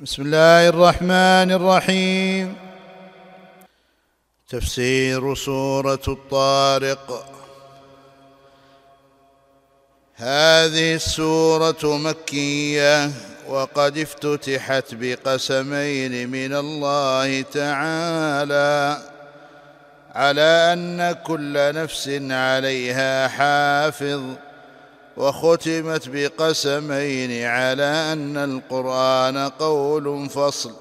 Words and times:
بسم 0.00 0.22
الله 0.22 0.68
الرحمن 0.68 1.52
الرحيم. 1.52 2.56
تفسير 4.48 5.34
سورة 5.34 6.02
الطارق. 6.08 7.26
هذه 10.14 10.94
السورة 10.94 11.76
مكية 11.84 13.10
وقد 13.48 13.98
افتتحت 13.98 14.94
بقسمين 14.94 16.30
من 16.30 16.54
الله 16.54 17.42
تعالى. 17.42 18.98
على 20.14 20.70
أن 20.72 21.12
كل 21.12 21.74
نفس 21.74 22.08
عليها 22.30 23.28
حافظ. 23.28 24.22
وختمت 25.16 26.08
بقسمين 26.08 27.44
على 27.44 28.12
أن 28.12 28.36
القرآن 28.36 29.48
قول 29.48 30.28
فصل. 30.30 30.72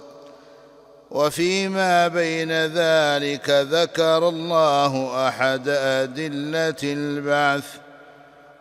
وفيما 1.12 2.08
بين 2.08 2.52
ذلك 2.52 3.50
ذكر 3.50 4.30
الله 4.30 5.28
أحد 5.28 5.70
أدلة 5.70 6.76
البعث 6.84 7.66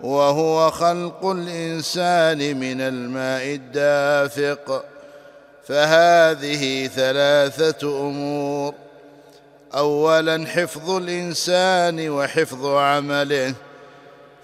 وهو 0.00 0.70
خلق 0.70 1.26
الإنسان 1.26 2.60
من 2.60 2.80
الماء 2.80 3.44
الدافق. 3.54 4.84
فهذه 5.68 6.86
ثلاثة 6.86 8.00
أمور 8.08 8.74
اولا 9.74 10.46
حفظ 10.46 10.90
الإنسان 10.90 12.10
وحفظ 12.10 12.66
عمله. 12.66 13.54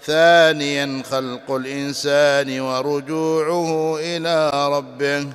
ثانيا 0.05 1.03
خلق 1.11 1.51
الإنسان 1.51 2.59
ورجوعه 2.59 3.97
إلى 3.99 4.51
ربه. 4.77 5.27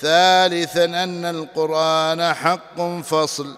ثالثا 0.00 0.84
أن 0.84 1.24
القرآن 1.24 2.34
حق 2.34 3.00
فصل. 3.02 3.56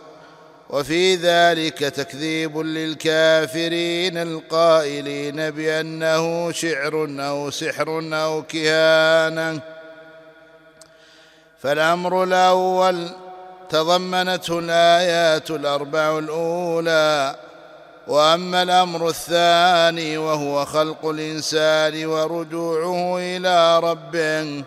وفي 0.71 1.15
ذلك 1.15 1.79
تكذيب 1.79 2.59
للكافرين 2.59 4.17
القائلين 4.17 5.51
بأنه 5.51 6.53
شعر 6.53 7.09
أو 7.21 7.51
سحر 7.51 8.01
أو 8.13 8.43
كهانة. 8.43 9.61
فالأمر 11.63 12.25
الأول 12.25 13.09
تضمنته 13.71 14.59
الآيات 14.59 15.51
الأربع 15.51 16.19
الأولى. 16.19 17.37
وأما 18.09 18.63
الأمر 18.63 19.09
الثاني 19.09 20.19
وهو 20.19 20.65
خلق 20.65 21.07
الإنسان 21.07 22.07
ورجوعه 22.07 23.19
إلى 23.19 23.79
ربه 23.79 24.65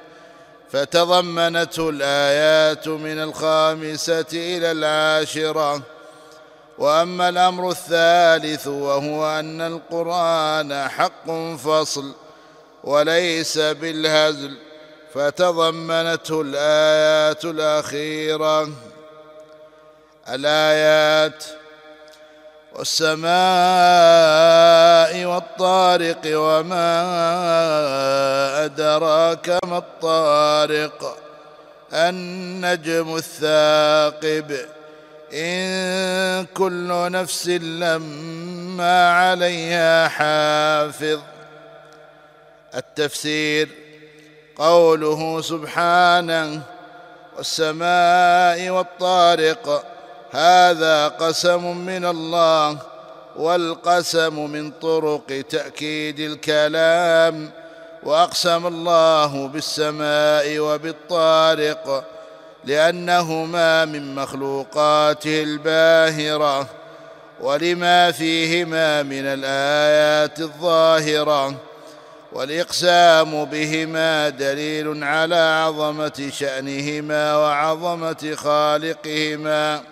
فتضمنته 0.71 1.89
الآيات 1.89 2.87
من 2.87 3.19
الخامسة 3.23 4.25
إلى 4.33 4.71
العاشرة. 4.71 5.81
وأما 6.77 7.29
الأمر 7.29 7.69
الثالث 7.69 8.67
وهو 8.67 9.39
أن 9.39 9.61
القرآن 9.61 10.87
حق 10.89 11.31
فصل 11.57 12.11
وليس 12.83 13.57
بالهزل 13.57 14.57
فتضمنته 15.13 16.41
الآيات 16.41 17.45
الأخيرة. 17.45 18.69
الآيات 20.29 21.43
والسماء 22.75 23.31
والطارق 25.25 26.21
وما 26.25 27.05
أدراك 28.65 29.59
ما 29.65 29.77
الطارق 29.77 31.17
النجم 31.93 33.15
الثاقب 33.15 34.57
إن 35.33 36.45
كل 36.53 37.11
نفس 37.11 37.47
لما 37.47 39.11
عليها 39.11 40.07
حافظ 40.07 41.19
التفسير 42.75 43.69
قوله 44.55 45.41
سبحانه 45.41 46.61
والسماء 47.37 48.69
والطارق 48.69 49.83
هذا 50.31 51.07
قسم 51.07 51.77
من 51.77 52.05
الله 52.05 52.77
والقسم 53.35 54.51
من 54.51 54.71
طرق 54.71 55.43
تأكيد 55.49 56.19
الكلام 56.19 57.51
وأقسم 58.03 58.67
الله 58.67 59.47
بالسماء 59.47 60.59
وبالطارق 60.59 62.03
لأنهما 62.65 63.85
من 63.85 64.15
مخلوقاته 64.15 65.43
الباهرة 65.43 66.67
ولما 67.41 68.11
فيهما 68.11 69.03
من 69.03 69.25
الآيات 69.25 70.39
الظاهرة 70.39 71.55
والإقسام 72.33 73.45
بهما 73.45 74.29
دليل 74.29 75.03
على 75.03 75.63
عظمة 75.65 76.29
شأنهما 76.33 77.35
وعظمة 77.35 78.33
خالقهما. 78.35 79.90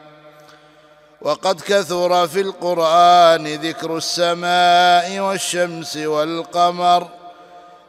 وقد 1.21 1.61
كثر 1.61 2.27
في 2.27 2.41
القرآن 2.41 3.47
ذكر 3.47 3.97
السماء 3.97 5.19
والشمس 5.19 5.97
والقمر 5.97 7.07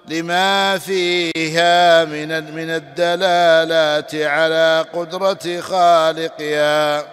لما 0.09 0.79
فيها 0.79 2.05
من 2.05 2.55
من 2.55 2.71
الدلالات 2.71 4.15
على 4.15 4.87
قدرة 4.93 5.61
خالقها. 5.61 7.05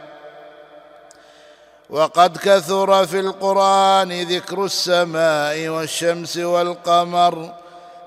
وقد 1.90 2.38
كثر 2.38 3.06
في 3.06 3.20
القرآن 3.20 4.22
ذكر 4.22 4.66
السماء 4.66 5.68
والشمس 5.68 6.38
والقمر 6.38 7.54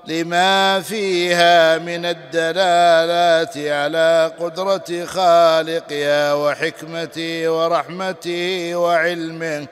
لما 0.05 0.79
فيها 0.79 1.77
من 1.77 2.05
الدلالات 2.05 3.57
على 3.57 4.31
قدرة 4.39 5.05
خالقها 5.05 6.33
وحكمته 6.33 7.51
ورحمته 7.51 8.75
وعلمه. 8.75 9.67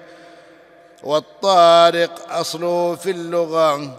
والطارق 1.03 2.11
اصله 2.29 2.95
في 2.95 3.11
اللغة 3.11 3.97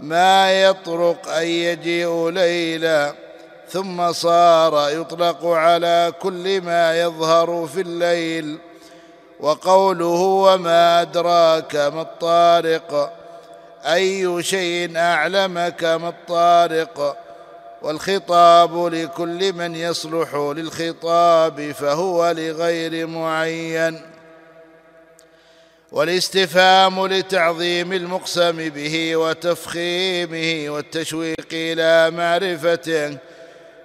ما 0.00 0.62
يطرق 0.62 1.28
أن 1.28 1.46
يجيء 1.46 2.28
ليلا 2.30 3.14
ثم 3.68 4.12
صار 4.12 4.90
يطلق 4.90 5.46
على 5.46 6.12
كل 6.22 6.60
ما 6.60 7.00
يظهر 7.00 7.68
في 7.74 7.80
الليل. 7.80 8.58
وقوله 9.40 10.20
وما 10.20 11.02
أدراك 11.02 11.76
ما 11.76 12.02
الطارق 12.02 13.19
أي 13.84 14.42
شيء 14.42 14.96
أعلمك 14.96 15.84
ما 15.84 16.08
الطارق 16.08 17.16
والخطاب 17.82 18.86
لكل 18.86 19.52
من 19.52 19.74
يصلح 19.74 20.34
للخطاب 20.34 21.72
فهو 21.72 22.30
لغير 22.30 23.06
معين. 23.06 24.00
والاستفهام 25.92 27.06
لتعظيم 27.06 27.92
المقسم 27.92 28.68
به 28.68 29.16
وتفخيمه 29.16 30.74
والتشويق 30.74 31.46
إلى 31.52 32.16
معرفته 32.16 33.16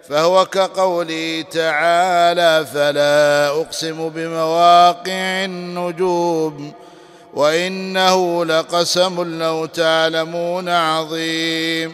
فهو 0.10 0.46
كقوله 0.46 1.46
تعالى 1.52 2.66
فلا 2.74 3.48
أقسم 3.48 4.10
بمواقع 4.10 5.46
النجوم 5.46 6.74
وإنه 7.36 8.46
لقسم 8.46 9.40
لو 9.40 9.66
تعلمون 9.66 10.70
عظيم. 10.70 11.94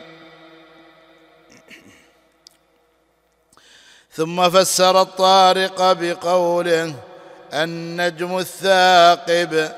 ثم 4.14 4.50
فسر 4.50 5.02
الطارق 5.02 5.92
بقوله 5.92 6.94
النجم 7.54 8.38
الثاقب 8.38 9.72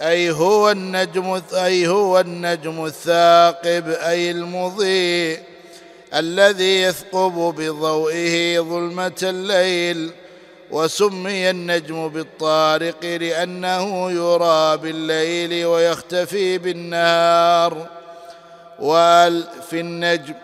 أي 0.00 0.30
هو 0.30 0.70
النجم 0.70 1.42
أي 1.52 1.86
هو 1.88 2.20
النجم 2.20 2.84
الثاقب 2.84 3.88
أي 3.88 4.30
المضيء 4.30 5.42
الذي 6.14 6.82
يثقب 6.82 7.32
بضوئه 7.32 8.60
ظلمة 8.60 9.20
الليل. 9.22 10.12
وسمي 10.72 11.50
النجم 11.50 12.08
بالطارق 12.08 13.04
لأنه 13.04 14.10
يرى 14.10 14.76
بالليل 14.76 15.66
ويختفي 15.66 16.58
بالنهار. 16.58 17.86
وال 18.78 19.44
في 19.70 19.80
النجم 19.80 20.34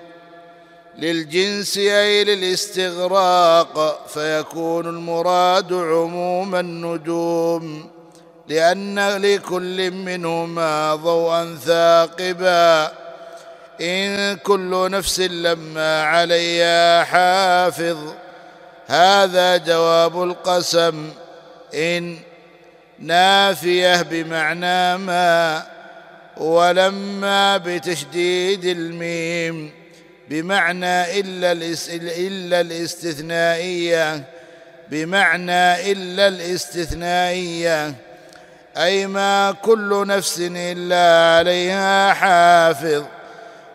للجنس 0.98 1.78
أي 1.78 2.24
للاستغراق 2.24 4.06
فيكون 4.08 4.86
المراد 4.86 5.72
عموم 5.72 6.54
النجوم 6.54 7.90
لأن 8.48 8.98
لكل 8.98 9.90
منهما 9.90 10.94
ضوءا 10.94 11.58
ثاقبا. 11.64 12.92
إن 13.80 14.36
كل 14.36 14.90
نفس 14.90 15.20
لما 15.20 16.02
عليها 16.02 17.04
حافظ. 17.04 17.96
هذا 18.88 19.56
جواب 19.56 20.22
القسم 20.22 21.10
إن 21.74 22.18
نافية 22.98 24.02
بمعنى 24.02 24.96
ما 24.96 25.62
ولما 26.36 27.56
بتشديد 27.56 28.64
الميم 28.64 29.70
بمعنى 30.28 31.20
إلا, 31.20 31.52
إلا 31.92 32.60
الاستثنائية 32.60 34.24
بمعنى 34.90 35.92
إلا 35.92 36.28
الاستثنائية 36.28 37.94
أي 38.76 39.06
ما 39.06 39.56
كل 39.62 40.06
نفس 40.06 40.40
إلا 40.40 41.36
عليها 41.38 42.12
حافظ. 42.12 43.04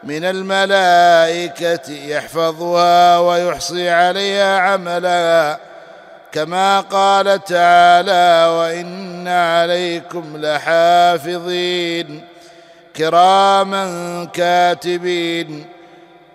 من 0.06 0.26
الملائكة 0.26 1.92
يحفظها 1.92 3.20
ويحصي 3.20 3.90
عليها 3.90 4.60
عملها 4.60 5.60
كما 6.32 6.80
قال 6.80 7.44
تعالى 7.44 8.56
وإن 8.58 9.28
عليكم 9.28 10.38
لحافظين. 10.38 12.28
كراما 12.98 14.28
كاتبين. 14.34 15.66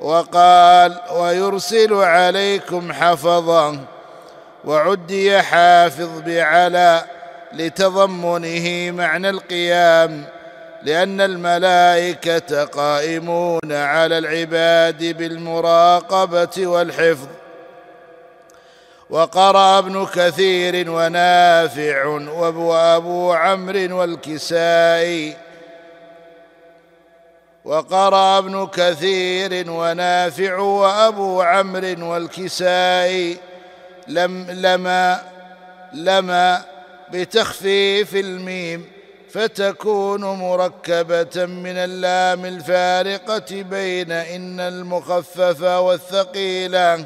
وقال 0.01 1.01
ويرسل 1.13 1.95
عليكم 1.95 2.93
حفظا. 2.93 3.79
وعدي 4.65 5.43
حافظ 5.43 6.09
بعلى 6.27 7.03
لتضمنه 7.53 8.91
معنى 8.91 9.31
القيام. 9.31 10.38
لأن 10.83 11.21
الملائكة 11.21 12.65
قائمون 12.65 13.73
على 13.73 14.19
العباد 14.19 15.05
بالمراقبة 15.19 16.67
والحفظ. 16.67 17.29
وقرأ 19.11 19.79
ابن 19.79 20.07
كثير 20.07 20.91
ونافع 20.91 22.05
وابو 22.07 23.33
عمرو 23.33 24.01
والكسائي. 24.01 25.37
وقرأ 27.65 28.39
ابن 28.39 28.67
كثير 28.67 29.71
ونافع 29.71 30.59
وأبو 30.59 31.43
عمرو 31.43 32.13
والكسائي. 32.13 33.37
لم 34.09 34.51
لما 34.51 35.23
لما 35.93 36.63
بتخفيف 37.13 38.17
الميم. 38.17 38.98
فتكون 39.31 40.21
مركبة 40.21 41.47
من 41.47 41.77
اللام 41.77 42.45
الفارقة 42.45 43.63
بين 43.63 44.13
إن 44.13 44.61
المخففة 44.61 45.81
والثقيلة 45.81 47.05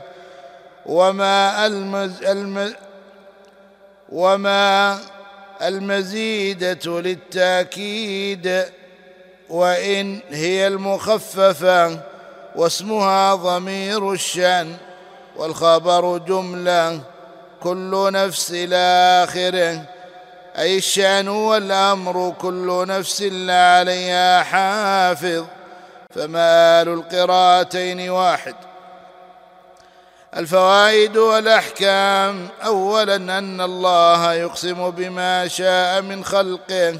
وما 0.86 1.66
المز 1.66 2.22
الم 2.24 2.74
وما 4.12 4.98
المزيدة 5.62 7.00
للتأكيد 7.00 8.64
وإن 9.48 10.20
هي 10.30 10.66
المخففة 10.66 12.00
واسمها 12.56 13.34
ضمير 13.34 14.12
الشأن 14.12 14.76
والخبر 15.36 16.18
جملة 16.18 17.00
كل 17.62 18.10
نفس 18.12 18.50
إلى 18.50 18.76
آخره 19.24 19.84
أي 20.58 20.78
الشأن 20.78 21.28
والأمر 21.28 22.34
كل 22.40 22.66
لنفس 22.66 23.22
لا 23.22 23.78
عليها 23.78 24.42
حافظ 24.42 25.44
فمآل 26.10 26.88
القراءتين 26.88 28.10
واحد. 28.10 28.54
الفوائد 30.36 31.16
والأحكام 31.16 32.48
أولا 32.64 33.14
أن 33.14 33.60
الله 33.60 34.32
يقسم 34.34 34.90
بما 34.90 35.48
شاء 35.48 36.02
من 36.02 36.24
خلقه. 36.24 36.98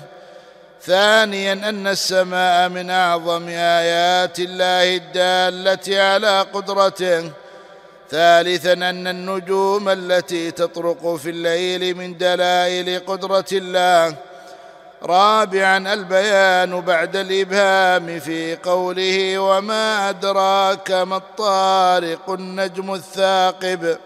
ثانيا 0.82 1.52
أن 1.52 1.86
السماء 1.86 2.68
من 2.68 2.90
أعظم 2.90 3.48
آيات 3.48 4.38
الله 4.38 4.96
الدالة 4.96 6.02
على 6.02 6.40
قدرته. 6.40 7.30
ثالثا 8.12 8.72
أن 8.72 9.06
النجوم 9.06 9.88
التي 9.88 10.50
تطرق 10.50 11.16
في 11.16 11.30
الليل 11.30 11.96
من 11.96 12.18
دلائل 12.18 12.98
قدرة 13.06 13.44
الله. 13.52 14.16
رابعا 15.02 15.92
البيان 15.92 16.80
بعد 16.80 17.16
الإبهام 17.16 18.20
في 18.20 18.56
قوله 18.56 19.38
وما 19.38 20.08
أدراك 20.08 20.90
ما 20.90 21.16
الطارق 21.16 22.30
النجم 22.30 22.94
الثاقب. 22.94 23.96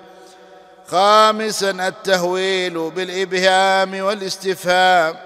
خامسا 0.86 1.70
التهويل 1.70 2.90
بالإبهام 2.90 4.00
والاستفهام. 4.00 5.16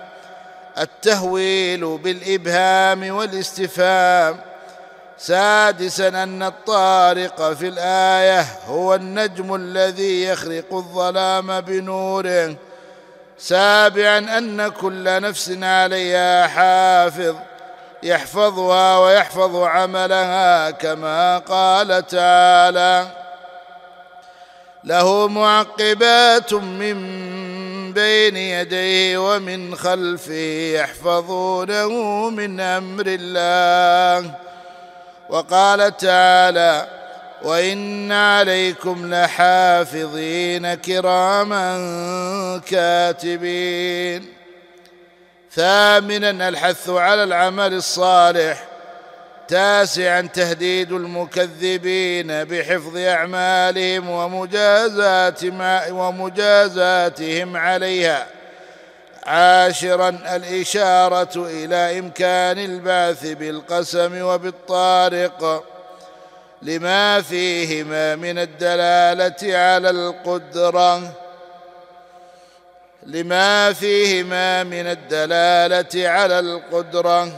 التهويل 0.78 1.98
بالإبهام 1.98 3.14
والاستفهام. 3.14 4.49
سادسا 5.22 6.08
أن 6.08 6.42
الطارق 6.42 7.52
في 7.52 7.68
الآية 7.68 8.46
هو 8.66 8.94
النجم 8.94 9.54
الذي 9.54 10.24
يخرق 10.24 10.74
الظلام 10.74 11.60
بنوره 11.60 12.56
سابعا 13.38 14.18
أن 14.18 14.68
كل 14.68 15.20
نفس 15.20 15.52
عليها 15.62 16.46
حافظ 16.46 17.36
يحفظها 18.02 18.98
ويحفظ 18.98 19.56
عملها 19.56 20.70
كما 20.70 21.38
قال 21.38 22.06
تعالى 22.06 23.06
له 24.84 25.28
معقبات 25.28 26.54
من 26.54 26.96
بين 27.92 28.36
يديه 28.36 29.18
ومن 29.18 29.74
خلفه 29.74 30.72
يحفظونه 30.74 31.90
من 32.30 32.60
أمر 32.60 33.04
الله. 33.06 34.49
وقال 35.30 35.96
تعالى 35.96 36.86
وإن 37.42 38.12
عليكم 38.12 39.14
لحافظين 39.14 40.74
كراما 40.74 42.60
كاتبين. 42.66 44.32
ثامنا 45.52 46.48
الحث 46.48 46.88
على 46.88 47.24
العمل 47.24 47.74
الصالح. 47.74 48.64
تاسعا 49.48 50.20
تهديد 50.20 50.92
المكذبين 50.92 52.44
بحفظ 52.44 52.96
أعمالهم 52.96 54.10
ومجازات 54.10 55.40
ومجازاتهم 55.90 57.56
عليها. 57.56 58.26
عاشرا 59.30 60.08
الإشارة 60.08 61.30
إلى 61.36 61.98
إمكان 61.98 62.58
البعث 62.58 63.26
بالقسم 63.26 64.22
وبالطارق 64.22 65.64
لما 66.62 67.20
فيهما 67.20 68.16
من 68.16 68.38
الدلالة 68.38 69.58
على 69.58 69.90
القدرة. 69.90 71.12
لما 73.02 73.72
فيهما 73.72 74.64
من 74.64 74.86
الدلالة 74.86 76.08
على 76.08 76.38
القدرة. 76.38 77.32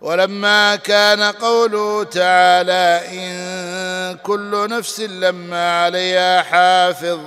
ولما 0.00 0.76
كان 0.76 1.22
قوله 1.22 2.04
تعالى 2.04 3.00
إن 3.12 4.18
كل 4.22 4.68
نفس 4.70 5.00
لما 5.00 5.84
عليها 5.84 6.42
حافظ. 6.42 7.20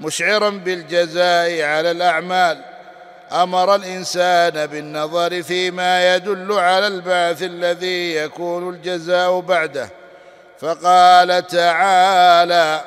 مشعرا 0.00 0.50
بالجزاء 0.50 1.62
على 1.62 1.90
الأعمال. 1.90 2.58
أمر 3.32 3.74
الإنسان 3.74 4.66
بالنظر 4.66 5.42
فيما 5.42 6.14
يدل 6.14 6.52
على 6.52 6.86
البعث 6.86 7.42
الذي 7.42 8.14
يكون 8.14 8.74
الجزاء 8.74 9.40
بعده. 9.40 9.90
فقال 10.60 11.46
تعالى 11.46 12.80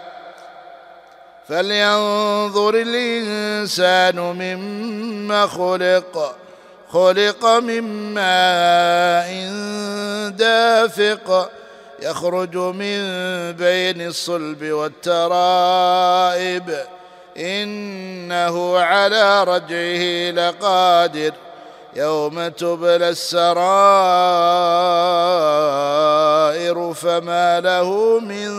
فلينظر 1.47 2.75
الإنسان 2.75 4.15
مما 4.15 5.47
خلق. 5.47 6.35
خلق 6.89 7.45
من 7.45 8.13
ماء 8.13 9.49
دافق. 10.29 11.51
يخرج 12.01 12.57
من 12.57 13.01
بين 13.51 14.07
الصلب 14.07 14.63
والترائب. 14.63 16.77
إنه 17.37 18.79
على 18.79 19.43
رجعه 19.43 20.31
لقادر 20.31 21.33
يوم 21.95 22.47
تبلى 22.47 23.09
السرائر 23.09 23.51
فما 26.93 27.59
له 27.59 28.19
من 28.19 28.49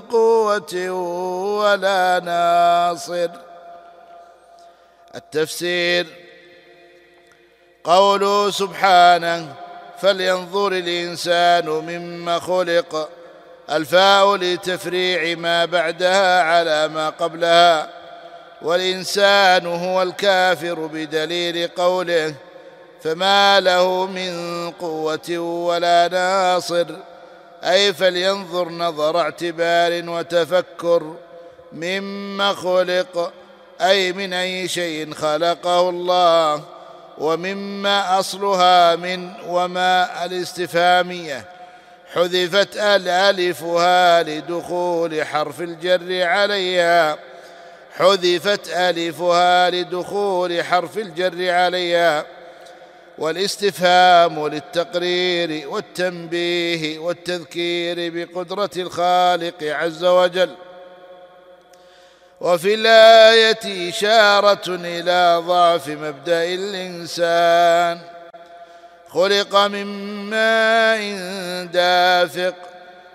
قوة 0.00 0.90
ولا 1.60 2.20
ناصر. 2.24 3.28
التفسير 5.14 6.06
قوله 7.84 8.50
سبحانه 8.50 9.54
فلينظر 10.00 10.72
الإنسان 10.72 11.68
مما 11.68 12.38
خلق 12.38 13.08
الفاء 13.70 14.36
لتفريع 14.36 15.38
ما 15.38 15.64
بعدها 15.64 16.42
على 16.42 16.88
ما 16.88 17.08
قبلها. 17.10 18.01
والإنسان 18.62 19.66
هو 19.66 20.02
الكافر 20.02 20.86
بدليل 20.86 21.68
قوله 21.68 22.34
فما 23.02 23.60
له 23.60 24.06
من 24.06 24.70
قوة 24.70 25.38
ولا 25.38 26.08
ناصر. 26.08 26.86
أي 27.64 27.92
فلينظر 27.92 28.68
نظر 28.68 29.20
اعتبار 29.20 30.10
وتفكر 30.10 31.14
مما 31.72 32.52
خلق 32.52 33.32
أي 33.80 34.12
من 34.12 34.32
أي 34.32 34.68
شيء 34.68 35.14
خلقه 35.14 35.88
الله 35.88 36.62
ومما 37.18 38.18
أصلها 38.18 38.96
من 38.96 39.30
وما 39.48 40.24
الاستفهامية. 40.24 41.44
حذفت 42.14 42.76
ألألفها 42.76 44.22
لدخول 44.22 45.24
حرف 45.24 45.60
الجر 45.60 46.26
عليها. 46.26 47.18
حذفت 47.96 48.68
آلفها 48.68 49.70
لدخول 49.70 50.64
حرف 50.64 50.98
الجر 50.98 51.50
عليها 51.50 52.26
والاستفهام 53.18 54.48
للتقرير 54.48 55.68
والتنبيه 55.68 56.98
والتذكير 56.98 57.96
بقدرة 57.98 58.70
الخالق 58.76 59.62
عز 59.62 60.04
وجل. 60.04 60.54
وفي 62.40 62.74
الآية 62.74 63.90
إشارة 63.90 64.62
إلى 64.68 65.42
ضعف 65.46 65.88
مبدأ 65.88 66.44
الإنسان. 66.44 68.00
خلق 69.08 69.56
من 69.56 69.86
ماء 70.30 71.02
دافق 71.64 72.54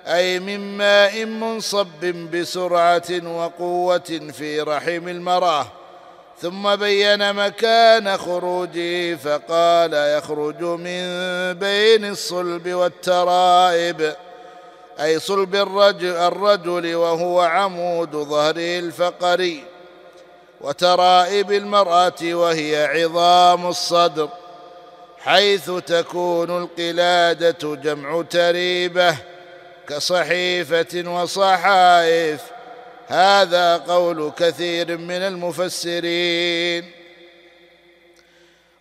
أي 0.07 0.39
من 0.39 0.77
ماء 0.77 1.25
منصب 1.25 2.05
بسرعة 2.05 3.11
وقوة 3.25 4.31
في 4.37 4.61
رحم 4.61 5.07
المرأة. 5.07 5.67
ثم 6.41 6.75
بين 6.75 7.33
مكان 7.33 8.17
خروجه 8.17 9.15
فقال 9.15 9.93
يخرج 9.93 10.61
من 10.63 11.03
بين 11.53 12.05
الصلب 12.05 12.73
والترائب. 12.73 14.15
أي 14.99 15.19
صلب 15.19 15.55
الرجل, 15.55 16.95
وهو 16.95 17.41
عمود 17.41 18.11
ظهره 18.11 18.79
الفقري 18.79 19.63
وترائب 20.61 21.51
المرأة 21.51 22.21
وهي 22.23 22.85
عظام 22.85 23.67
الصدر. 23.67 24.29
حيث 25.19 25.71
تكون 25.71 26.63
القلادة 26.63 27.75
جمع 27.75 28.21
تريبة. 28.21 29.17
كصحيفة 29.89 31.09
وصحائف. 31.09 32.41
هذا 33.07 33.77
قول 33.77 34.31
كثير 34.37 34.97
من 34.97 35.21
المفسرين. 35.21 36.91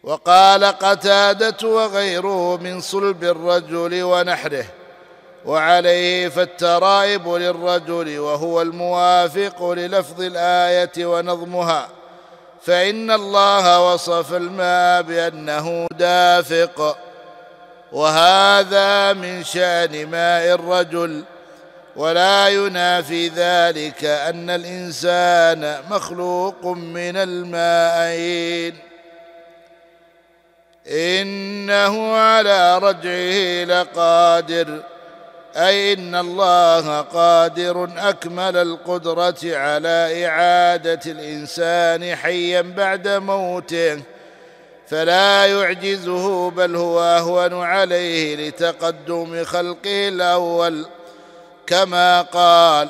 وقال 0.02 0.64
قتادة 0.64 1.68
وغيره 1.68 2.56
من 2.56 2.80
صلب 2.80 3.24
الرجل 3.24 4.02
ونحره. 4.02 4.64
وعليه 5.44 6.28
فالترائب 6.28 7.28
للرجل 7.28 8.18
وهو 8.18 8.62
الموافق 8.62 9.70
للفظ 9.70 10.20
الآية 10.20 11.06
ونظمها. 11.06 11.88
فإن 12.62 13.10
الله 13.10 13.92
وصف 13.92 14.34
الماء 14.34 15.02
بأنه 15.02 15.86
دافق. 15.98 16.98
وهذا 17.92 19.12
من 19.12 19.44
شأن 19.44 20.06
ماء 20.06 20.54
الرجل 20.54 21.24
ولا 21.96 22.48
ينافي 22.48 23.28
ذلك 23.28 24.04
أن 24.04 24.50
الإنسان 24.50 25.78
مخلوق 25.90 26.66
من 26.66 27.16
الماءين 27.16 28.74
إنه 30.90 32.12
على 32.16 32.78
رجعه 32.78 33.64
لقادر 33.64 34.82
أي 35.56 35.92
إن 35.92 36.14
الله 36.14 37.00
قادر 37.00 37.88
أكمل 37.96 38.56
القدرة 38.56 39.36
على 39.44 40.26
إعادة 40.26 41.00
الإنسان 41.06 42.16
حيا 42.16 42.60
بعد 42.62 43.08
موته. 43.08 44.02
فلا 44.88 45.46
يعجزه 45.46 46.50
بل 46.50 46.76
هو 46.76 47.00
أهون 47.00 47.64
عليه 47.64 48.48
لتقدم 48.48 49.44
خلقه 49.44 50.08
الأول 50.08 50.86
كما 51.66 52.22
قال 52.22 52.88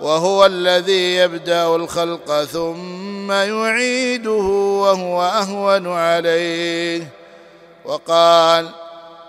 وهو 0.00 0.46
الذي 0.46 1.16
يبدأ 1.16 1.76
الخلق 1.76 2.44
ثم 2.44 3.32
يعيده 3.32 4.30
وهو 4.82 5.22
أهون 5.22 5.86
عليه. 5.92 7.08
وقال 7.84 8.68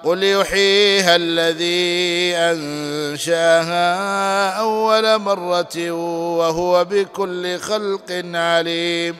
قل 0.04 0.24
يحييها 0.24 1.16
الذي 1.16 2.36
أنشأها 2.36 3.88
أول 4.60 5.18
مرة 5.18 5.92
وهو 6.38 6.86
بكل 6.86 7.60
خلق 7.60 8.22
عليم. 8.34 9.16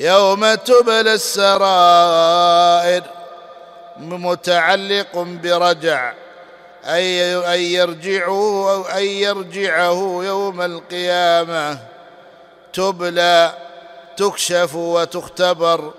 يوم 0.00 0.54
تبلى 0.54 1.14
السرائر 1.14 3.02
متعلق 3.96 5.18
برجع. 5.18 6.12
أي 6.84 7.36
أن 7.54 7.60
يرجعوا 7.60 8.72
أو 8.72 8.84
أن 8.84 9.02
يرجعه 9.02 10.20
يوم 10.24 10.60
القيامة. 10.62 11.78
تبلى 12.72 13.52
تكشف 14.16 14.74
وتختبر. 14.74 15.92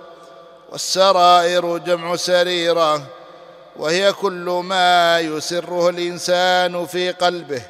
والسرائر 0.72 1.77
جمع 1.77 2.15
سريرة. 2.15 3.01
وهي 3.75 4.13
كل 4.13 4.62
ما 4.65 5.20
يسره 5.20 5.89
الإنسان 5.89 6.86
في 6.86 7.12
قلبه. 7.12 7.62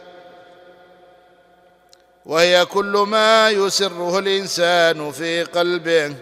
وهي 2.26 2.66
كل 2.66 3.06
ما 3.08 3.50
يسره 3.50 4.20
الإنسان 4.20 5.12
في 5.12 5.44
قلبه 5.44 6.16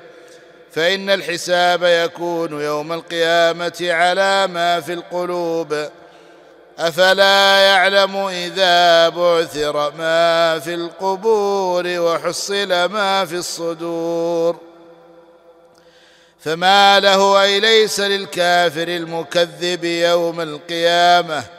فإن 0.71 1.09
الحساب 1.09 1.83
يكون 1.83 2.61
يوم 2.61 2.93
القيامة 2.93 3.77
على 3.81 4.47
ما 4.47 4.79
في 4.79 4.93
القلوب. 4.93 5.89
أفلا 6.79 7.57
يعلم 7.57 8.17
إذا 8.17 9.09
بعثر 9.09 9.91
ما 9.91 10.59
في 10.59 10.73
القبور 10.73 11.83
وحصل 11.87 12.85
ما 12.85 13.25
في 13.25 13.35
الصدور؟ 13.35 14.57
فما 16.39 16.99
له 16.99 17.41
أي 17.41 17.59
ليس 17.59 17.99
للكافر 17.99 18.87
المكذب 18.87 19.83
يوم 19.83 20.41
القيامة. 20.41 21.58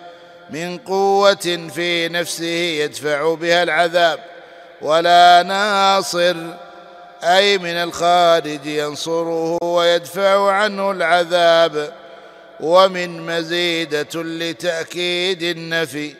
من 0.52 0.78
قوة 0.78 1.68
في 1.74 2.08
نفسه 2.08 2.44
يدفع 2.44 3.34
بها 3.34 3.62
العذاب. 3.62 4.18
ولا 4.82 5.42
ناصر 5.42 6.36
أي 7.22 7.58
من 7.58 7.74
الخارج 7.74 8.66
ينصره 8.66 9.58
ويدفع 9.62 10.50
عنه 10.50 10.90
العذاب. 10.90 11.92
ومن 12.60 13.26
مزيدة 13.26 14.22
لتأكيد 14.22 15.42
النفي 15.42 16.14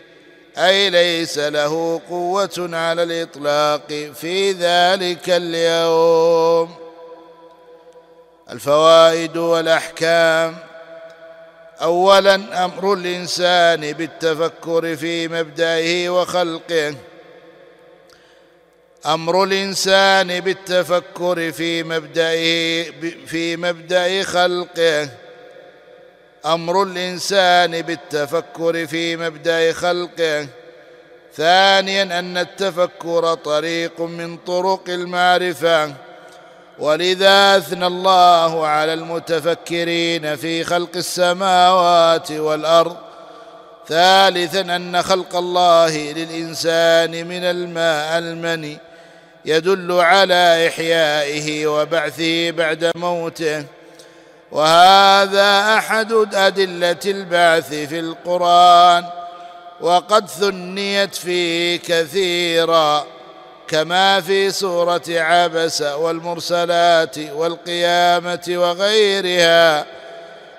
أي 0.58 0.90
ليس 0.90 1.38
له 1.38 2.00
قوة 2.10 2.70
على 2.72 3.02
الإطلاق 3.02 4.10
في 4.14 4.52
ذلك 4.52 5.30
اليوم. 5.30 6.74
الفوائد 8.50 9.36
والأحكام. 9.36 10.69
اولا 11.82 12.64
أمر 12.64 12.92
الإنسان 12.92 13.92
بالتفكر 13.92 14.96
في 14.96 15.28
مبدئه 15.28 16.08
وخلقه. 16.08 16.94
أمر 19.06 19.44
الإنسان 19.44 20.40
بالتفكر 20.40 21.52
في 21.52 21.82
مبدئه 21.82 22.90
في 23.26 23.56
مبدا 23.56 24.22
خلقه. 24.22 25.08
أمر 26.46 26.82
الإنسان 26.82 27.82
بالتفكر 27.82 28.86
في 28.86 29.16
مبدا 29.16 29.72
خلقه. 29.72 30.46
ثانيا 31.36 32.02
أن 32.18 32.36
التفكر 32.36 33.34
طريق 33.34 34.00
من 34.00 34.36
طرق 34.36 34.84
المعرفة. 34.88 35.94
ولذا 36.80 37.56
أثنى 37.56 37.86
الله 37.86 38.66
على 38.66 38.94
المتفكرين 38.94 40.36
في 40.36 40.64
خلق 40.64 40.96
السماوات 40.96 42.32
والأرض. 42.32 42.96
ثالثا 43.88 44.60
أن 44.60 45.02
خلق 45.02 45.36
الله 45.36 46.12
للإنسان 46.12 47.26
من 47.28 47.44
الماء 47.44 48.18
المني 48.18 48.78
يدل 49.44 49.92
على 49.92 50.68
إحيائه 50.68 51.66
وبعثه 51.66 52.50
بعد 52.50 52.90
موته. 52.94 53.64
وهذا 54.52 55.76
أحد 55.78 56.12
أدلة 56.34 57.00
البعث 57.06 57.68
في 57.68 57.98
القرآن 57.98 59.04
وقد 59.80 60.28
ثنيت 60.28 61.14
فيه 61.14 61.76
كثيرا. 61.76 63.19
كما 63.70 64.20
في 64.20 64.50
سورة 64.50 65.02
عبس 65.08 65.82
والمرسلات 65.82 67.18
والقيامة 67.18 68.44
وغيرها 68.48 69.86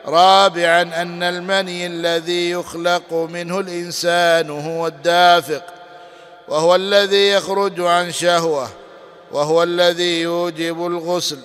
رابعا 0.05 0.81
أن 0.81 1.23
المني 1.23 1.85
الذي 1.87 2.49
يخلق 2.51 3.13
منه 3.13 3.59
الإنسان 3.59 4.49
هو 4.49 4.87
الدافق 4.87 5.63
وهو 6.47 6.75
الذي 6.75 7.29
يخرج 7.29 7.81
عن 7.81 8.11
شهوة 8.11 8.69
وهو 9.31 9.63
الذي 9.63 10.21
يوجب 10.21 10.85
الغسل 10.87 11.39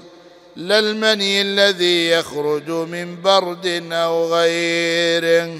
لا 0.56 0.78
المني 0.78 1.40
الذي 1.40 2.10
يخرج 2.10 2.70
من 2.70 3.22
برد 3.22 3.88
أو 3.92 4.34
غيره 4.34 5.58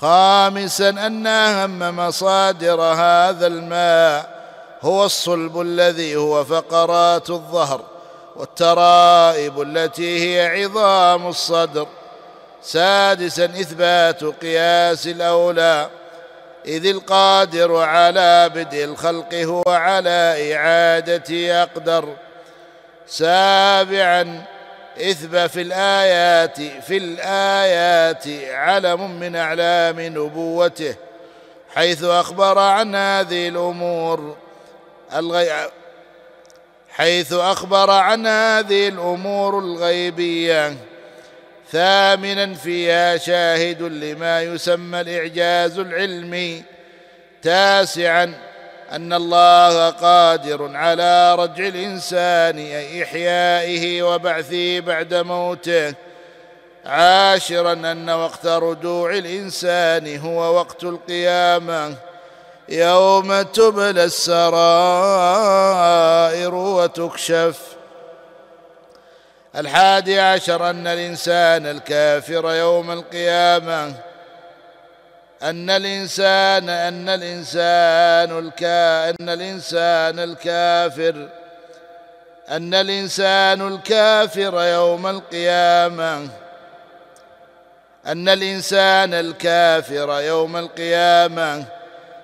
خامسا 0.00 0.88
أن 0.88 1.26
أهم 1.26 1.96
مصادر 1.96 2.80
هذا 2.80 3.46
الماء 3.46 4.38
هو 4.82 5.04
الصلب 5.04 5.60
الذي 5.60 6.16
هو 6.16 6.44
فقرات 6.44 7.30
الظهر 7.30 7.80
والترائب 8.36 9.62
التي 9.62 10.38
هي 10.38 10.64
عظام 10.64 11.26
الصدر. 11.26 11.86
سادسا 12.62 13.44
إثبات 13.44 14.24
قياس 14.24 15.06
الأولى. 15.06 15.88
إذ 16.66 16.86
القادر 16.86 17.76
على 17.76 18.50
بدء 18.54 18.84
الخلق 18.84 19.34
هو 19.34 19.62
على 19.66 20.54
اعادته 20.54 21.62
أقدر. 21.62 22.08
سابعا 23.06 24.44
إثب 25.00 25.46
في 25.46 25.62
الآيات 25.62 26.60
في 26.60 26.96
الآيات 26.96 28.24
علم 28.50 29.20
من 29.20 29.36
أعلام 29.36 30.00
نبوته 30.00 30.94
حيث 31.74 32.04
أخبر 32.04 32.58
عن 32.58 32.94
هذه 32.94 33.48
الأمور 33.48 34.36
الغي... 35.14 35.50
حيث 36.90 37.32
أخبر 37.32 37.90
عن 37.90 38.26
هذه 38.26 38.88
الأمور 38.88 39.58
الغيبية. 39.58 40.76
ثامنا 41.72 42.54
فيها 42.54 43.16
شاهد 43.16 43.82
لما 43.82 44.42
يسمى 44.42 45.00
الإعجاز 45.00 45.78
العلمي. 45.78 46.62
تاسعا 47.42 48.47
أن 48.92 49.12
الله 49.12 49.90
قادر 49.90 50.76
على 50.76 51.34
رجع 51.34 51.66
الإنسان 51.66 52.58
إحيائه 53.02 54.02
وبعثه 54.02 54.80
بعد 54.80 55.14
موته 55.14 55.94
عاشرا 56.86 57.72
أن 57.72 58.10
وقت 58.10 58.46
رجوع 58.46 59.10
الإنسان 59.10 60.18
هو 60.18 60.54
وقت 60.54 60.84
القيامة. 60.84 61.94
يوم 62.68 63.42
تبلى 63.42 64.04
السرائر 64.04 64.54
وتكشف. 66.54 67.58
الحادي 69.56 70.20
عشر 70.20 70.70
أن 70.70 70.86
الإنسان 70.86 71.66
الكافر 71.66 72.54
يوم 72.54 72.90
القيامة. 72.90 74.07
أن 75.42 75.70
الإنسان 75.70 76.68
أن 76.68 77.08
الإنسان 77.08 78.38
الكا 78.38 79.10
أن 79.10 79.28
الإنسان 79.28 80.18
الكافر 80.18 81.28
أن 82.48 82.74
الإنسان 82.74 83.68
الكافر 83.68 84.62
يوم 84.62 85.06
القيامة 85.06 86.28
أن 88.06 88.28
الإنسان 88.28 89.14
الكافر 89.14 90.20
يوم 90.20 90.56
القيامة 90.56 91.64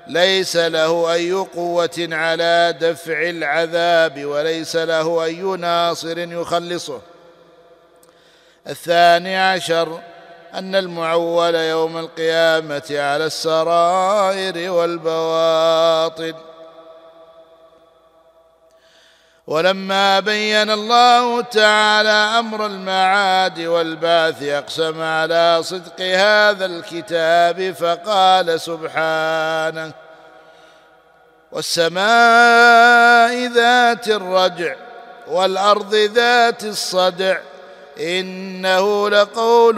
ليس 0.06 0.56
له 0.56 1.12
أي 1.12 1.32
قوة 1.32 2.08
على 2.12 2.74
دفع 2.80 3.22
العذاب 3.22 4.24
وليس 4.24 4.76
له 4.76 5.24
أي 5.24 5.42
ناصر 5.42 6.18
يخلصه. 6.18 7.00
الثاني 8.68 9.36
عشر 9.36 10.00
أن 10.54 10.74
المعول 10.74 11.54
يوم 11.54 11.98
القيامة 11.98 12.82
على 12.90 13.26
السرائر 13.26 14.70
والبواطن. 14.70 16.34
ولما 19.46 20.20
بين 20.20 20.70
الله 20.70 21.40
تعالى 21.40 22.38
أمر 22.38 22.66
المعاد 22.66 23.60
والبعث 23.60 24.42
أقسم 24.42 25.02
على 25.02 25.58
صدق 25.62 26.00
هذا 26.00 26.66
الكتاب 26.66 27.72
فقال 27.72 28.60
سبحانه 28.60 29.92
والسماء 31.52 33.46
ذات 33.46 34.08
الرجع 34.08 34.76
والأرض 35.26 35.94
ذات 35.94 36.64
الصدع 36.64 37.38
إنه 38.00 39.08
لقول 39.08 39.76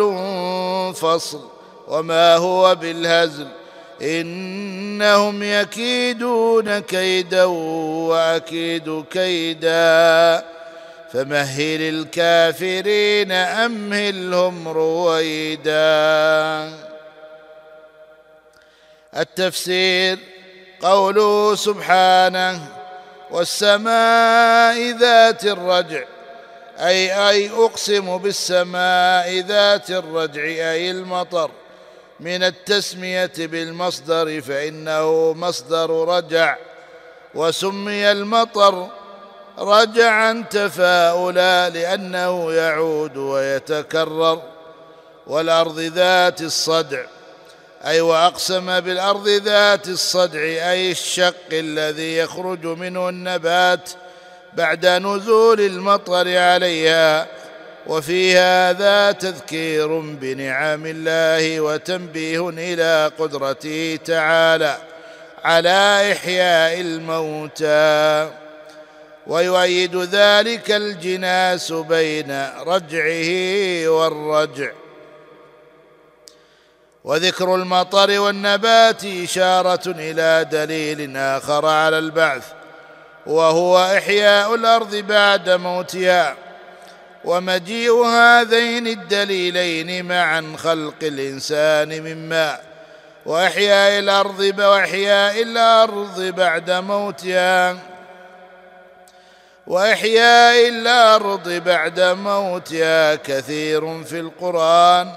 فصل 0.95 1.41
وما 1.89 2.37
هو 2.37 2.75
بالهزل. 2.75 3.49
إنهم 4.03 5.43
يكيدون 5.43 6.79
كيدا 6.79 7.45
وأكيد 7.45 9.05
كيدا. 9.11 10.45
فمهل 11.13 11.81
الكافرين 11.81 13.33
أمهلهم 13.33 14.69
رويدا. 14.69 15.77
التفسير 19.17 20.19
قوله 20.83 21.55
سبحانه 21.55 22.61
والسماء 23.31 24.91
ذات 24.91 25.45
الرجع. 25.45 26.05
أي 26.79 27.29
أي 27.29 27.51
أقسم 27.51 28.19
بالسماء 28.19 29.39
ذات 29.41 29.91
الرجع 29.91 30.43
أي 30.43 30.91
المطر 30.91 31.51
من 32.21 32.43
التسمية 32.43 33.33
بالمصدر 33.39 34.41
فإنه 34.41 35.33
مصدر 35.33 35.91
رجع 36.09 36.57
وسمي 37.35 38.13
المطر 38.13 38.89
رجعا 39.59 40.45
تفاؤلا 40.51 41.71
لأنه 41.71 42.53
يعود 42.53 43.17
ويتكرر 43.17 44.43
والأرض 45.27 45.81
ذات 45.81 46.43
الصدع 46.43 47.05
أي 47.87 48.01
وأقسم 48.01 48.81
بالأرض 48.81 49.29
ذات 49.29 49.89
الصدع 49.89 50.41
أي 50.41 50.91
الشق 50.91 51.53
الذي 51.53 52.17
يخرج 52.17 52.67
منه 52.67 53.09
النبات 53.09 53.91
بعد 54.57 54.87
نزول 54.87 55.61
المطر 55.61 56.39
عليها 56.39 57.27
وفي 57.87 58.39
هذا 58.39 59.13
تذكير 59.13 60.01
بنعم 60.01 60.87
الله 60.87 61.61
وتنبيه 61.61 62.49
إلى 62.49 63.11
قدرته 63.19 63.99
تعالى 64.05 64.77
على 65.45 66.13
إحياء 66.13 66.81
الموتى. 66.81 68.31
ويؤيد 69.27 69.97
ذلك 69.97 70.71
الجناس 70.71 71.73
بين 71.73 72.49
رجعه 72.67 73.31
والرجع. 73.89 74.71
وذكر 77.05 77.55
المطر 77.55 78.21
والنبات 78.21 79.05
إشارة 79.05 79.83
إلى 79.87 80.47
دليل 80.53 81.17
آخر 81.17 81.67
على 81.67 81.99
البعث. 81.99 82.56
وهو 83.27 83.79
إحياء 83.99 84.55
الأرض 84.55 84.97
بعد 84.97 85.51
موتها. 85.51 86.35
ومجيء 87.25 88.05
هذين 88.05 88.87
الدليلين 88.87 90.05
معا 90.05 90.55
خلق 90.59 90.95
الإنسان 91.03 91.89
من 91.89 92.29
ماء 92.29 92.65
وإحياء 93.27 93.99
الأرض 93.99 94.55
وإحياء 94.59 95.43
الأرض 95.43 96.21
بعد 96.23 96.71
موتها. 96.71 97.77
وإحياء 99.67 100.69
الأرض 100.69 101.49
بعد 101.49 102.01
موتها 102.01 103.15
كثير 103.15 104.05
في 104.05 104.21
القرآن. 104.21 105.13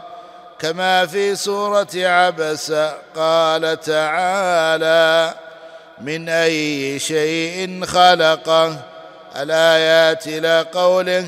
كما 0.59 1.05
في 1.05 1.35
سورة 1.35 1.87
عبس 1.95 2.71
قال 3.15 3.79
تعالى 3.79 5.33
من 6.01 6.29
أي 6.29 6.99
شيء 6.99 7.85
خلقه. 7.85 8.79
الآيات 9.35 10.27
إلى 10.27 10.65
قوله 10.73 11.25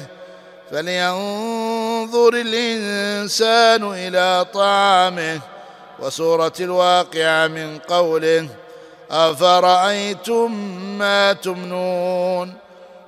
فلينظر 0.71 2.33
الانسان 2.33 3.93
إلى 3.93 4.45
طعامه. 4.53 5.39
وسورة 5.99 6.53
الواقعة 6.59 7.47
من 7.47 7.77
قوله 7.77 8.47
افرايتم 9.11 10.51
ما 10.97 11.33
تمنون؟ 11.33 12.53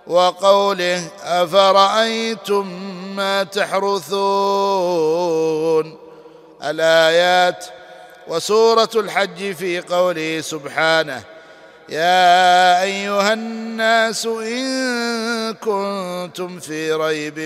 وقوله 0.07 1.07
افرايتم 1.23 2.67
ما 3.15 3.43
تحرثون؟ 3.43 4.37
الآيات. 6.63 7.65
وسورة 8.27 8.89
الحج 8.95 9.51
في 9.51 9.79
قوله 9.79 10.41
سبحانه 10.41 11.32
يا 11.89 12.81
أيها 12.81 13.33
الناس 13.33 14.25
إن 14.25 15.53
كنتم 15.53 16.59
في 16.59 16.93
ريب 16.93 17.39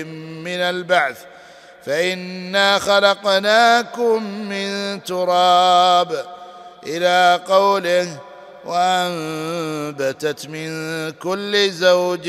من 0.44 0.60
البعث 0.60 1.24
فإنا 1.86 2.78
خلقناكم 2.78 4.22
من 4.48 5.04
تراب 5.04 6.24
إلى 6.86 7.40
قوله 7.46 8.20
وأنبتت 8.64 10.46
من 10.46 10.70
كل 11.10 11.70
زوج 11.70 12.28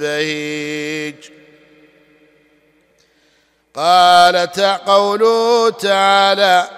بهيج. 0.00 1.14
قال 3.74 4.52
قوله 4.86 5.70
تعالى 5.70 6.68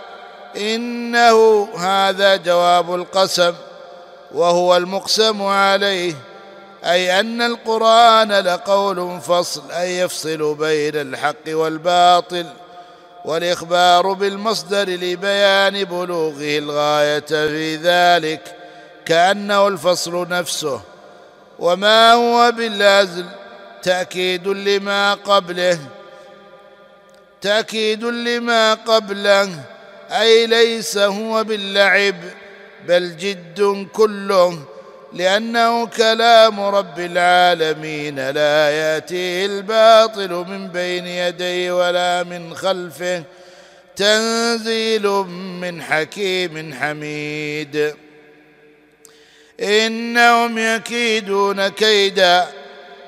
إنه 0.57 1.69
هذا 1.79 2.37
جواب 2.37 2.95
القسم 2.95 3.55
وهو 4.35 4.77
المقسم 4.77 5.43
عليه 5.43 6.15
أي 6.85 7.21
أن 7.21 7.43
القرآن 7.43 8.33
لقول 8.33 9.21
فصل 9.21 9.71
أي 9.71 9.99
يفصل 9.99 10.55
بين 10.55 10.97
الحق 10.97 11.49
والباطل 11.49 12.47
والإخبار 13.25 14.13
بالمصدر 14.13 14.89
لبيان 14.89 15.85
بلوغه 15.85 16.59
الغاية 16.59 17.27
في 17.27 17.77
ذلك 17.77 18.57
كأنه 19.07 19.69
الفصل 19.69 20.29
نفسه. 20.29 20.81
وما 21.59 22.13
هو 22.13 22.53
بالأزل؟ 22.53 23.27
تأكيد 23.83 24.49
لما 24.49 25.15
قبله 25.15 25.79
تأكيد 27.41 28.05
لما 28.05 28.75
قبله. 28.75 29.51
أي 30.11 30.47
ليس 30.47 30.99
هو 30.99 31.45
باللعب 31.45 32.17
بل 32.89 33.17
جد 33.17 33.87
كله 33.93 34.59
لأنه 35.13 35.87
كلام 35.87 36.61
رب 36.61 37.01
العالمين 37.01 38.31
لا 38.31 38.71
يأتيه 38.71 39.47
الباطل 39.47 40.31
من 40.31 40.69
بين 40.69 41.07
يديه 41.07 41.73
ولا 41.73 42.23
من 42.23 42.55
خلفه 42.55 43.23
تنزيل 43.97 45.07
من 45.61 45.83
حكيم 45.83 46.75
حميد. 46.75 47.95
إنهم 49.61 50.59
يكيدون 50.59 51.69
كيدا 51.69 52.47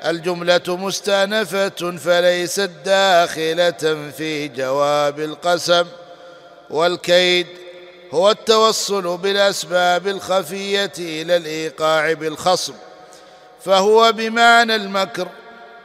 الجملة 0.07 0.63
مستانفه 0.69 1.97
فليست 1.97 2.71
داخلة 2.85 4.11
في 4.17 4.49
جواب 4.49 5.21
القسم. 5.21 5.85
والكيد 6.71 7.47
هو 8.13 8.31
التوصل 8.31 9.17
بالأسباب 9.17 10.09
الخفية 10.09 10.93
إلى 10.99 11.37
الإيقاع 11.37 12.13
بالخصم 12.13 12.75
فهو 13.65 14.13
بمعنى 14.13 14.75
المكر 14.77 15.29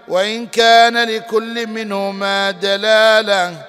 وإن 0.07 0.47
كان 0.47 1.09
لكل 1.09 1.67
منهما 1.67 2.51
دلالة 2.51 3.65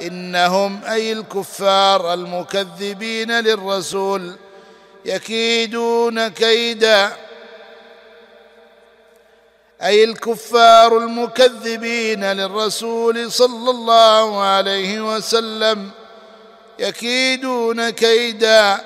إنهم 0.00 0.84
أي 0.84 1.12
الكفار 1.12 2.14
المكذبين 2.14 3.40
للرسول 3.40 4.36
يكيدون 5.04 6.28
كيدا 6.28 7.12
أي 9.82 10.04
الكفار 10.04 10.98
المكذبين 10.98 12.24
للرسول 12.24 13.32
صلى 13.32 13.70
الله 13.70 14.42
عليه 14.42 15.14
وسلم 15.16 15.90
يكيدون 16.78 17.90
كيدا. 17.90 18.78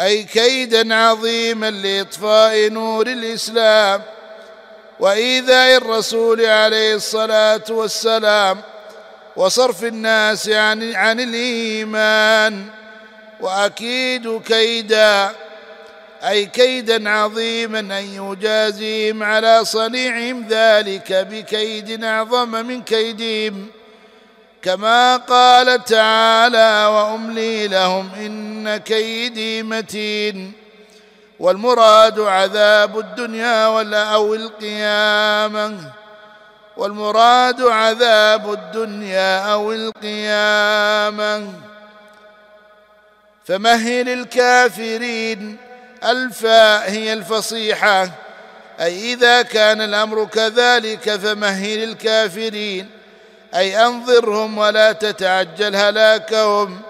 أي 0.00 0.22
كيدا 0.24 0.94
عظيما 0.94 1.70
لإطفاء 1.70 2.68
نور 2.68 3.06
الإسلام. 3.06 4.02
وإيذاء 5.00 5.76
الرسول 5.76 6.44
عليه 6.46 6.94
الصلاة 6.94 7.64
والسلام. 7.70 8.62
وصرف 9.36 9.84
الناس 9.84 10.48
عن 10.48 10.94
عن 10.94 11.20
الإيمان. 11.20 12.66
وأكيد 13.40 14.42
كيدا. 14.42 15.43
أي 16.28 16.46
كيدا 16.46 17.10
عظيما 17.10 17.78
أن 17.78 17.92
يجازيهم 17.92 19.22
على 19.22 19.64
صنيعهم 19.64 20.46
ذلك 20.48 21.12
بكيد 21.12 22.04
أعظم 22.04 22.50
من 22.50 22.82
كيدهم. 22.82 23.66
كما 24.62 25.16
قال 25.16 25.84
تعالى 25.84 26.86
وأملي 26.86 27.68
لهم 27.68 28.10
إن 28.14 28.76
كيدي 28.76 29.62
متين. 29.62 30.52
والمراد 31.40 32.20
عذاب 32.20 32.98
الدنيا 32.98 33.66
ولا 33.66 34.14
أو 34.14 34.34
القيامة. 34.34 35.76
والمراد 36.76 37.62
عذاب 37.62 38.52
الدنيا 38.52 39.52
أو 39.52 39.72
القيامة. 39.72 41.52
فمهل 43.44 44.08
الكافرين 44.08 45.63
الفاء 46.04 46.90
هي 46.90 47.12
الفصيحة. 47.12 48.10
أي 48.80 49.12
إذا 49.12 49.42
كان 49.42 49.80
الأمر 49.80 50.24
كذلك 50.24 51.10
فمهل 51.10 51.82
الكافرين. 51.82 52.90
أي 53.54 53.86
أنظرهم 53.86 54.58
ولا 54.58 54.92
تتعجل 54.92 55.76
هلاكهم. 55.76 56.80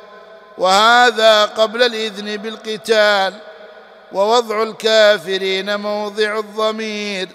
وهذا 0.58 1.44
قبل 1.44 1.82
الإذن 1.82 2.36
بالقتال. 2.36 3.34
ووضع 4.12 4.62
الكافرين 4.62 5.76
موضع 5.76 6.38
الضمير. 6.38 7.28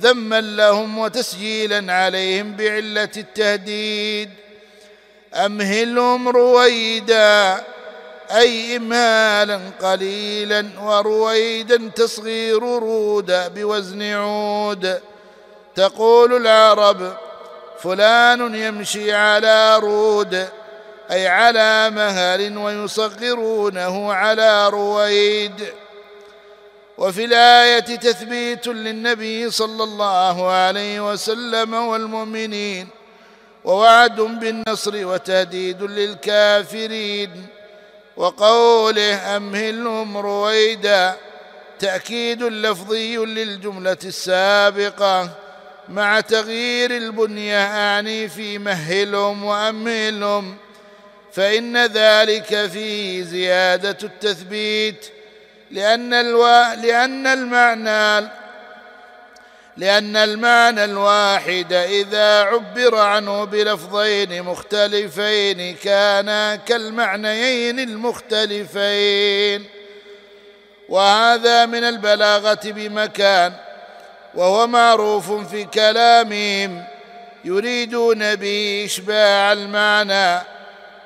ذما 0.00 0.40
لهم 0.40 0.98
وتسجيلا 0.98 1.92
عليهم 1.92 2.56
بعلة 2.56 3.08
التهديد. 3.16 4.30
أمهلهم 5.34 6.28
رويدا. 6.28 7.64
أي 8.32 8.76
امهالا 8.76 9.60
قليلا 9.82 10.70
ورويدا 10.80 11.90
تصغير 11.96 12.62
رودا 12.62 13.48
بوزن 13.48 14.02
عود. 14.02 15.00
تقول 15.74 16.36
العرب 16.36 17.16
فلان 17.82 18.54
يمشي 18.54 19.12
على 19.12 19.78
رود 19.78 20.48
أي 21.10 21.28
على 21.28 21.90
مهل 21.90 22.58
ويصغرونه 22.58 24.12
على 24.12 24.68
رويد. 24.68 25.72
وفي 26.98 27.24
الآية 27.24 27.78
تثبيت 27.96 28.66
للنبي 28.66 29.50
صلى 29.50 29.84
الله 29.84 30.50
عليه 30.50 31.12
وسلم 31.12 31.74
والمؤمنين 31.74 32.88
ووعد 33.64 34.20
بالنصر 34.20 35.06
وتهديد 35.06 35.82
للكافرين. 35.82 37.46
وقوله 38.16 39.36
امهلهم 39.36 40.16
رويدا 40.16 41.16
تأكيد 41.78 42.42
لفظي 42.42 43.16
للجملة 43.16 43.98
السابقة. 44.04 45.30
مع 45.88 46.20
تغيير 46.20 46.96
البنيه 46.96 47.66
اعني 47.66 48.28
في 48.28 48.58
مهلهم 48.58 49.44
وامهلهم 49.44 50.56
فإن 51.32 51.86
ذلك 51.86 52.66
فيه 52.66 53.22
زيادة 53.22 53.96
التثبيت 54.02 55.06
لأن, 55.70 56.14
الوا... 56.14 56.74
لأن 56.74 57.26
المعنى 57.26 58.28
لأن 59.76 60.16
المعنى 60.16 60.84
الواحد 60.84 61.72
إذا 61.72 62.42
عبر 62.42 62.96
عنه 62.96 63.44
بلفظين 63.44 64.42
مختلفين 64.42 65.74
كانا 65.74 66.56
كالمعنيين 66.56 67.80
المختلفين. 67.80 69.66
وهذا 70.88 71.66
من 71.66 71.84
البلاغة 71.84 72.60
بمكان 72.64 73.52
وهو 74.34 74.66
معروف 74.66 75.32
في 75.32 75.64
كلامهم 75.64 76.84
يريدون 77.44 78.34
به 78.34 78.82
اشباع 78.86 79.52
المعنى 79.52 80.42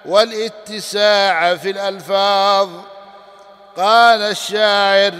والاتساع 0.05 1.57
في 1.57 1.71
الألفاظ. 1.71 2.69
قال 3.77 4.21
الشاعر 4.21 5.15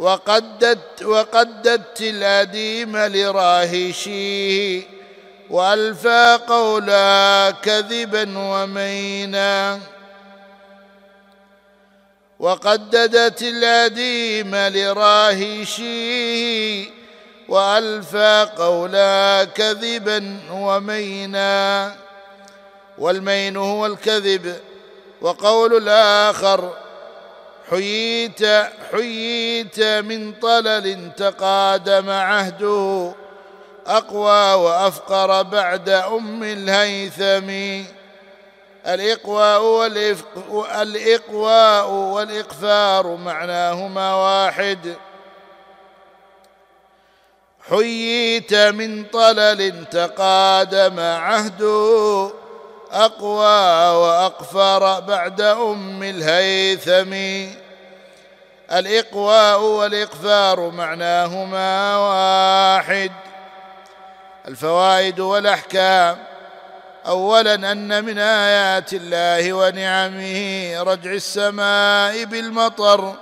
وقدت 0.00 1.02
وقدت 1.02 2.00
الأديم 2.00 2.96
لراهشيه 2.96 4.82
وألفى 5.50 6.38
قولا 6.48 7.50
كذبا 7.62 8.38
ومينا. 8.38 9.80
وقددت 12.38 13.42
الأديم 13.42 14.56
لراهشيه 14.56 15.90
وألفى 17.48 18.48
قولا 18.56 19.44
كذبا 19.44 20.40
ومينا. 20.52 21.94
والمين 22.98 23.56
هو 23.56 23.86
الكذب 23.86 24.56
وقول 25.20 25.76
الآخر 25.76 26.89
حييت 27.70 28.46
حييت 28.92 29.80
من 29.80 30.32
طلل 30.32 31.10
تقادم 31.16 32.10
عهده 32.10 33.12
أقوى 33.86 34.54
وأفقر 34.54 35.42
بعد 35.42 35.88
أم 35.88 36.42
الهيثم. 36.42 37.50
الإقواء 38.86 39.62
والإقواء 40.48 41.90
والإقفار 41.90 43.16
معناهما 43.16 44.14
واحد. 44.14 44.94
حييت 47.68 48.54
من 48.54 49.04
طلل 49.04 49.84
تقادم 49.90 51.00
عهده 51.00 52.30
أقوى 52.92 53.96
وأقفر 53.96 55.00
بعد 55.00 55.40
أم 55.40 56.02
الهيثم. 56.02 57.14
الإقواء 58.72 59.60
والإقفار 59.60 60.70
معناهما 60.70 61.96
واحد. 61.96 63.12
الفوائد 64.48 65.20
والأحكام. 65.20 66.18
اولا 67.06 67.54
أن 67.54 68.04
من 68.04 68.18
آيات 68.18 68.92
الله 68.92 69.52
ونعمه 69.52 70.74
رجع 70.82 71.10
السماء 71.10 72.24
بالمطر. 72.24 73.14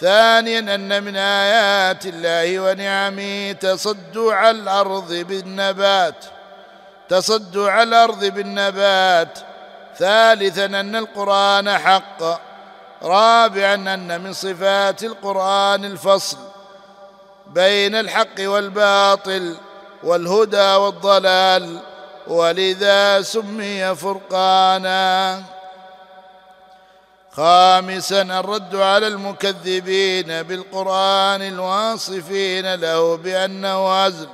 ثانيا 0.00 0.58
أن 0.58 1.02
من 1.02 1.16
آيات 1.16 2.06
الله 2.06 2.60
ونعمه 2.60 3.52
تصدع 3.52 4.50
الأرض 4.50 5.12
بالنبات. 5.12 6.24
تصدع 7.08 7.82
الأرض 7.82 8.24
بالنبات. 8.24 9.38
ثالثا 9.98 10.64
أن 10.64 10.96
القرآن 10.96 11.78
حق. 11.78 12.53
رابعا 13.02 13.74
أن 13.74 14.20
من 14.20 14.32
صفات 14.32 15.04
القرآن 15.04 15.84
الفصل 15.84 16.36
بين 17.46 17.94
الحق 17.94 18.40
والباطل 18.40 19.56
والهدى 20.02 20.74
والضلال 20.74 21.78
ولذا 22.26 23.22
سمي 23.22 23.94
فرقانا. 23.94 25.42
خامسا 27.32 28.22
الرد 28.22 28.76
على 28.76 29.06
المكذبين 29.06 30.42
بالقرآن 30.42 31.42
الواصفين 31.42 32.74
له 32.74 33.16
بأنه 33.16 34.04
هزل. 34.04 34.28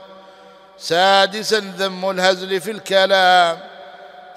سادسا 0.79 1.59
ذم 1.59 2.11
الهزل 2.11 2.61
في 2.61 2.70
الكلام. 2.70 3.59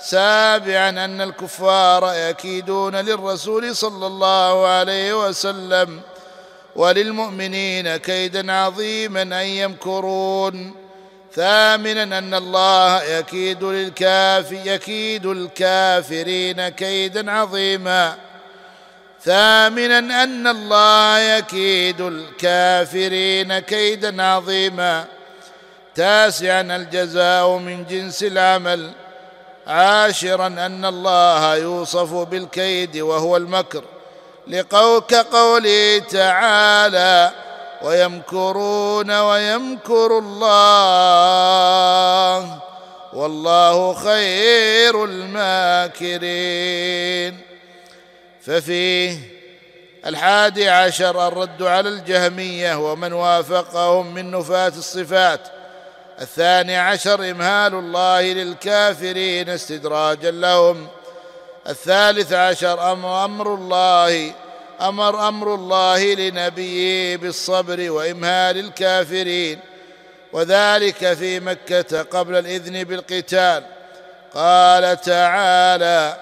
سابعا 0.06 0.90
أن 0.90 1.22
الكفار 1.22 2.14
يكيدون 2.16 2.96
للرسول 2.96 3.76
صلى 3.76 4.08
الله 4.08 4.68
عليه 4.68 5.28
وسلم 5.28 6.02
وللمؤمنين 6.76 7.98
كيدا 7.98 8.52
عظيما 8.52 9.22
أن 9.22 9.34
يمكرون. 9.34 10.76
ثامنا 11.36 12.18
أن 12.18 12.34
الله 12.34 13.04
يكيد 13.04 13.64
للكافر 13.64 14.62
يكيد 14.66 15.26
الكافرين 15.26 16.70
كيدا 16.70 17.32
عظيما. 17.32 18.16
ثامنا 19.24 20.24
أن 20.24 20.48
الله 20.48 21.20
يكيد 21.20 22.02
الكافرين 22.02 23.60
كيدا 23.60 24.24
عظيما. 24.24 25.06
تاسعا 25.96 26.62
الجزاء 26.62 27.58
من 27.58 27.86
جنس 27.86 28.24
العمل. 28.24 28.92
عاشرا 29.68 30.48
أن 30.48 30.86
الله 30.86 31.56
يوصف 31.56 32.14
بالكيد 32.14 32.98
وهو 32.98 33.38
المكر 33.38 33.84
كقوله 35.00 36.00
تعالى 36.00 37.32
ويمكرون 37.82 39.20
ويمكر 39.20 40.18
الله 40.18 41.44
والله 43.14 43.94
خير 43.94 45.06
الماكرين. 45.06 46.54
ففيه 48.46 49.18
الحادي 50.06 50.70
عشر 50.70 51.28
الرد 51.28 51.64
على 51.64 51.90
الجهمية 51.90 52.76
ومن 52.92 53.14
وافقهم 53.14 54.14
من 54.14 54.32
نفاة 54.32 54.68
الصفات. 54.68 55.63
الثاني 56.22 56.78
عشر 56.78 57.32
إمهال 57.32 57.74
الله 57.74 58.22
للكافرين 58.22 59.50
استدراجا 59.50 60.32
لهم. 60.32 60.88
الثالث 61.70 62.34
عشر 62.34 62.92
أمر, 62.92 63.26
أمر 63.26 63.54
الله 63.54 64.32
أمر 64.82 65.28
أمر 65.28 65.56
الله 65.56 66.14
لنبيه 66.14 67.18
بالصبر 67.18 67.92
وإمهال 67.92 68.58
الكافرين. 68.58 69.60
وذلك 70.34 71.14
في 71.14 71.40
مكة 71.40 72.02
قبل 72.02 72.36
الإذن 72.36 72.84
بالقتال. 72.84 73.64
قال 74.34 75.02
تعالى 75.02 76.18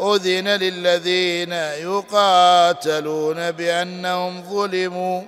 أذن 0.00 0.48
للذين 0.48 1.52
يقاتلون 1.52 3.50
بأنهم 3.50 4.42
ظلموا. 4.50 5.22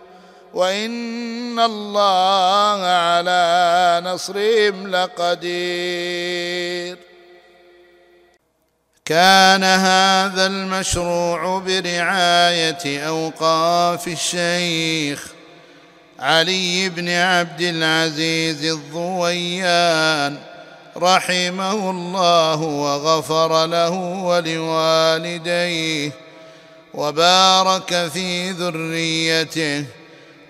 وان 0.55 1.59
الله 1.59 2.87
على 2.87 4.03
نصرهم 4.05 4.87
لقدير. 4.97 6.59
كان 9.09 9.65
هذا 9.65 10.47
المشروع 10.47 11.59
برعايه 11.59 13.09
اوقاف 13.09 14.09
الشيخ 14.09 15.27
علي 16.19 16.89
بن 16.89 17.09
عبد 17.09 17.61
العزيز 17.61 18.65
الضويان 18.65 20.39
رحمه 20.97 21.91
الله 21.91 22.61
وغفر 22.61 23.67
له 23.67 23.91
ولوالديه 24.25 26.13
وبارك 26.95 28.09
في 28.13 28.51
ذريته 28.51 29.85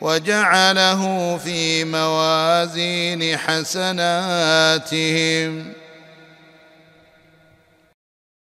وجعله 0.01 1.37
في 1.37 1.85
موازين 1.85 3.37
حسناتهم. 3.37 4.59